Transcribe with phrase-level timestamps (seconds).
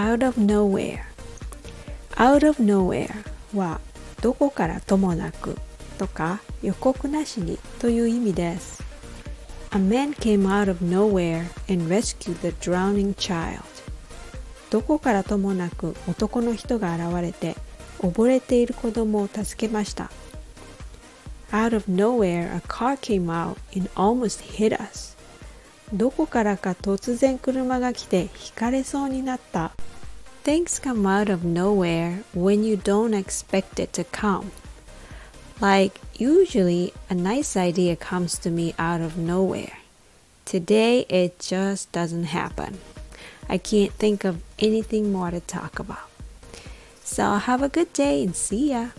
[0.00, 1.02] out of nowhere
[2.16, 3.12] out of nowhere
[3.54, 3.80] は
[4.22, 5.58] どこからともなく
[5.98, 8.82] とか予告なしにという意味です
[9.72, 13.62] A man came out of nowhere and rescued the drowning child
[14.70, 17.56] どこからともなく男の人が現れて
[17.98, 20.10] 溺れている子供を助けました
[21.52, 25.16] Out of nowhere a car came out and almost hit us
[25.93, 29.71] どこからか突然車が来てひかれそうになった
[30.43, 34.51] Things come out of nowhere when you don't expect it to come.
[35.59, 39.79] Like, usually a nice idea comes to me out of nowhere.
[40.45, 42.77] Today it just doesn't happen.
[43.49, 46.09] I can't think of anything more to talk about.
[47.03, 48.89] So have a good day and see ya.